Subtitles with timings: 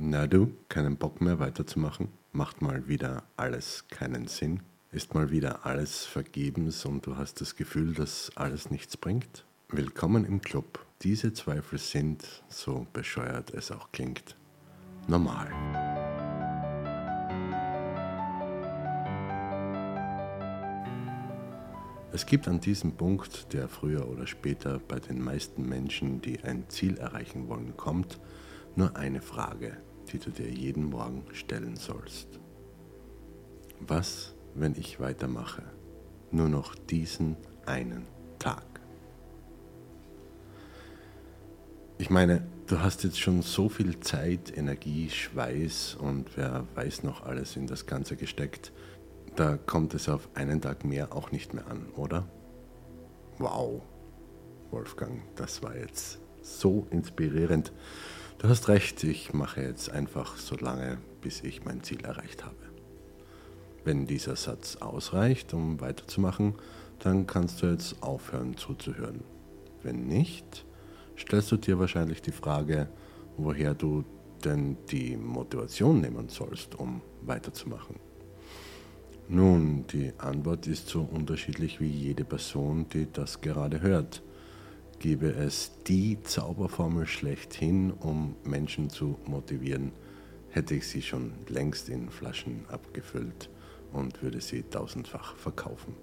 [0.00, 2.06] Na du, keinen Bock mehr weiterzumachen?
[2.30, 4.60] Macht mal wieder alles keinen Sinn?
[4.92, 9.44] Ist mal wieder alles vergebens und du hast das Gefühl, dass alles nichts bringt?
[9.70, 10.86] Willkommen im Club.
[11.02, 14.36] Diese Zweifel sind, so bescheuert es auch klingt,
[15.08, 15.48] normal.
[22.12, 26.68] Es gibt an diesem Punkt, der früher oder später bei den meisten Menschen, die ein
[26.68, 28.20] Ziel erreichen wollen, kommt,
[28.76, 29.76] nur eine Frage,
[30.08, 32.40] die du dir jeden Morgen stellen sollst.
[33.80, 35.62] Was, wenn ich weitermache?
[36.30, 38.06] Nur noch diesen einen
[38.38, 38.64] Tag.
[41.98, 47.24] Ich meine, du hast jetzt schon so viel Zeit, Energie, Schweiß und wer weiß noch
[47.24, 48.72] alles in das Ganze gesteckt.
[49.36, 52.28] Da kommt es auf einen Tag mehr auch nicht mehr an, oder?
[53.38, 53.82] Wow,
[54.70, 57.72] Wolfgang, das war jetzt so inspirierend.
[58.38, 62.54] Du hast recht, ich mache jetzt einfach so lange, bis ich mein Ziel erreicht habe.
[63.82, 66.54] Wenn dieser Satz ausreicht, um weiterzumachen,
[67.00, 69.24] dann kannst du jetzt aufhören zuzuhören.
[69.82, 70.64] Wenn nicht,
[71.18, 72.88] stellst du dir wahrscheinlich die Frage,
[73.36, 74.04] woher du
[74.44, 77.96] denn die Motivation nehmen sollst, um weiterzumachen.
[79.28, 84.22] Nun, die Antwort ist so unterschiedlich wie jede Person, die das gerade hört
[84.98, 89.92] gäbe es die Zauberformel schlechthin, um Menschen zu motivieren,
[90.50, 93.50] hätte ich sie schon längst in Flaschen abgefüllt
[93.92, 95.94] und würde sie tausendfach verkaufen.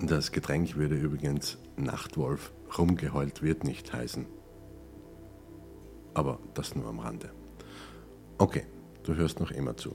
[0.00, 4.26] Das Getränk würde übrigens Nachtwolf rumgeheult wird nicht heißen.
[6.14, 7.30] Aber das nur am Rande.
[8.38, 8.64] Okay,
[9.02, 9.94] du hörst noch immer zu.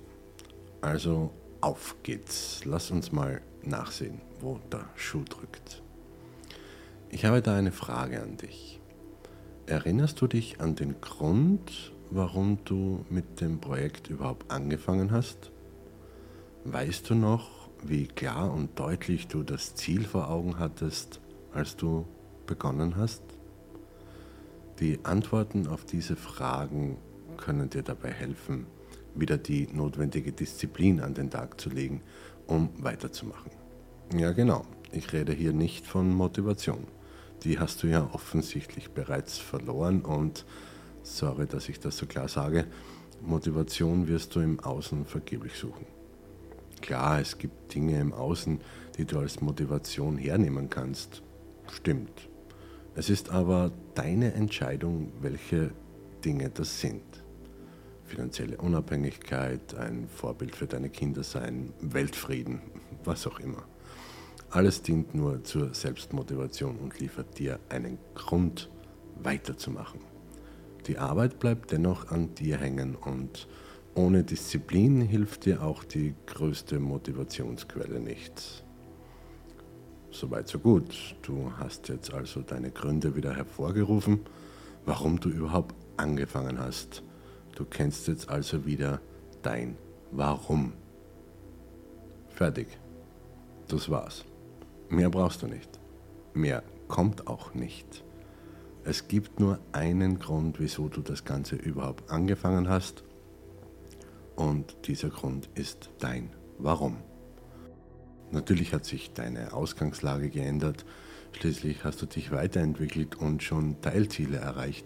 [0.82, 2.62] Also auf geht's.
[2.66, 5.82] Lass uns mal nachsehen, wo der Schuh drückt.
[7.10, 8.82] Ich habe da eine Frage an dich.
[9.68, 15.52] Erinnerst du dich an den Grund, warum du mit dem Projekt überhaupt angefangen hast?
[16.66, 21.22] Weißt du noch, wie klar und deutlich du das Ziel vor Augen hattest,
[21.54, 22.06] als du
[22.48, 23.24] begonnen hast?
[24.80, 26.98] Die Antworten auf diese Fragen
[27.38, 28.66] können dir dabei helfen,
[29.14, 32.02] wieder die notwendige Disziplin an den Tag zu legen,
[32.48, 33.52] um weiterzumachen.
[34.18, 36.86] Ja genau, ich rede hier nicht von Motivation
[37.46, 40.46] die hast du ja offensichtlich bereits verloren und
[41.04, 42.66] sorry, dass ich das so klar sage,
[43.22, 45.86] Motivation wirst du im Außen vergeblich suchen.
[46.82, 48.60] Klar, es gibt Dinge im Außen,
[48.98, 51.22] die du als Motivation hernehmen kannst.
[51.72, 52.30] Stimmt.
[52.96, 55.72] Es ist aber deine Entscheidung, welche
[56.24, 57.04] Dinge das sind.
[58.06, 62.62] Finanzielle Unabhängigkeit, ein Vorbild für deine Kinder sein, Weltfrieden,
[63.04, 63.66] was auch immer.
[64.50, 68.70] Alles dient nur zur Selbstmotivation und liefert dir einen Grund
[69.22, 70.00] weiterzumachen.
[70.88, 73.48] Die Arbeit bleibt dennoch an dir hängen und
[73.96, 78.64] ohne Disziplin hilft dir auch die größte Motivationsquelle nichts.
[80.12, 81.16] Soweit so gut.
[81.24, 84.22] Du hast jetzt also deine Gründe wieder hervorgerufen,
[84.86, 87.04] warum du überhaupt angefangen hast.
[87.56, 89.02] Du kennst jetzt also wieder
[89.42, 89.78] dein
[90.12, 90.74] Warum.
[92.30, 92.68] Fertig.
[93.68, 94.24] Das war's.
[94.90, 95.80] Mehr brauchst du nicht.
[96.34, 98.04] Mehr kommt auch nicht.
[98.84, 103.04] Es gibt nur einen Grund, wieso du das Ganze überhaupt angefangen hast.
[104.36, 106.30] Und dieser Grund ist dein
[106.60, 106.98] Warum.
[108.32, 110.86] Natürlich hat sich deine Ausgangslage geändert.
[111.32, 114.86] Schließlich hast du dich weiterentwickelt und schon Teilziele erreicht.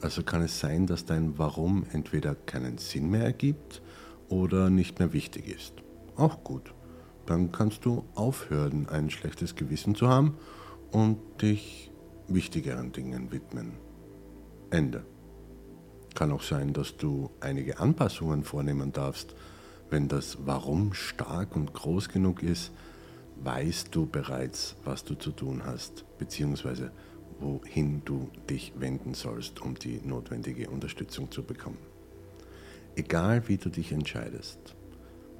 [0.00, 3.82] Also kann es sein, dass dein Warum entweder keinen Sinn mehr ergibt
[4.28, 5.74] oder nicht mehr wichtig ist.
[6.16, 6.72] Auch gut
[7.26, 10.36] dann kannst du aufhören, ein schlechtes Gewissen zu haben
[10.90, 11.90] und dich
[12.28, 13.72] wichtigeren Dingen widmen.
[14.70, 15.04] Ende.
[16.14, 19.34] Kann auch sein, dass du einige Anpassungen vornehmen darfst.
[19.90, 22.72] Wenn das Warum stark und groß genug ist,
[23.42, 26.92] weißt du bereits, was du zu tun hast, beziehungsweise
[27.40, 31.78] wohin du dich wenden sollst, um die notwendige Unterstützung zu bekommen.
[32.96, 34.76] Egal wie du dich entscheidest,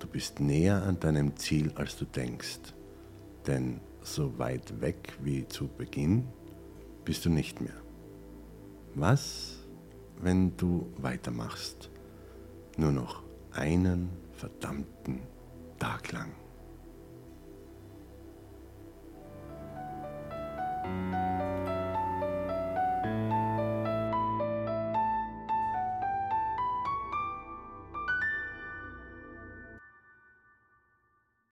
[0.04, 2.74] Du bist näher an deinem Ziel, als du denkst.
[3.46, 6.28] Denn so weit weg wie zu Beginn
[7.06, 7.80] bist du nicht mehr.
[8.94, 9.60] Was,
[10.20, 11.88] wenn du weitermachst?
[12.76, 13.22] Nur noch
[13.52, 15.20] einen verdammten
[15.78, 16.32] Tag lang.